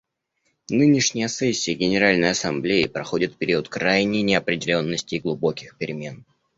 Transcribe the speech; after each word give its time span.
Нынешняя 0.71 1.27
сессия 1.27 1.75
Генеральной 1.75 2.31
Ассамблеи 2.31 2.87
проходит 2.87 3.33
в 3.33 3.37
период 3.37 3.69
крайней 3.69 4.23
неопределенности 4.23 5.13
и 5.13 5.19
глубоких 5.19 5.77
перемен. 5.77 6.25